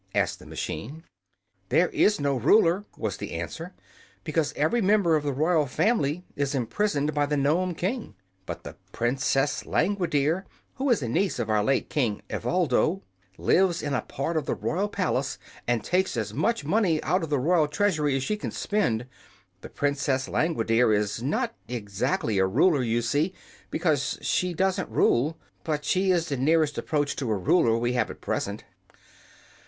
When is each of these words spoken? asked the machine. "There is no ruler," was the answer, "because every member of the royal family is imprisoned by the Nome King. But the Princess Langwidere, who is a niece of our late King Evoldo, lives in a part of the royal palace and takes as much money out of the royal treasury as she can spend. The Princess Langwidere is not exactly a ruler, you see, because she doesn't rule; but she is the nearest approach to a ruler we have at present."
asked 0.15 0.39
the 0.39 0.47
machine. 0.47 1.03
"There 1.69 1.89
is 1.89 2.19
no 2.19 2.35
ruler," 2.35 2.85
was 2.97 3.17
the 3.17 3.33
answer, 3.33 3.75
"because 4.23 4.51
every 4.55 4.81
member 4.81 5.15
of 5.15 5.23
the 5.23 5.31
royal 5.31 5.67
family 5.67 6.25
is 6.35 6.55
imprisoned 6.55 7.13
by 7.13 7.27
the 7.27 7.37
Nome 7.37 7.75
King. 7.75 8.15
But 8.47 8.63
the 8.63 8.77
Princess 8.93 9.61
Langwidere, 9.63 10.45
who 10.73 10.89
is 10.89 11.03
a 11.03 11.07
niece 11.07 11.37
of 11.37 11.51
our 11.51 11.63
late 11.63 11.87
King 11.87 12.23
Evoldo, 12.31 13.03
lives 13.37 13.83
in 13.83 13.93
a 13.93 14.01
part 14.01 14.37
of 14.37 14.47
the 14.47 14.55
royal 14.55 14.89
palace 14.89 15.37
and 15.67 15.83
takes 15.83 16.17
as 16.17 16.33
much 16.33 16.65
money 16.65 16.99
out 17.03 17.21
of 17.21 17.29
the 17.29 17.37
royal 17.37 17.67
treasury 17.67 18.15
as 18.15 18.23
she 18.23 18.37
can 18.37 18.49
spend. 18.49 19.05
The 19.61 19.69
Princess 19.69 20.27
Langwidere 20.27 20.91
is 20.93 21.21
not 21.21 21.53
exactly 21.67 22.39
a 22.39 22.47
ruler, 22.47 22.81
you 22.81 23.03
see, 23.03 23.35
because 23.69 24.17
she 24.23 24.55
doesn't 24.55 24.89
rule; 24.89 25.37
but 25.63 25.85
she 25.85 26.09
is 26.09 26.27
the 26.27 26.37
nearest 26.37 26.79
approach 26.79 27.15
to 27.17 27.29
a 27.29 27.37
ruler 27.37 27.77
we 27.77 27.93
have 27.93 28.09
at 28.09 28.19
present." 28.19 28.63